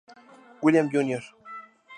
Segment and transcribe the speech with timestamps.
[0.63, 1.21] William Jr.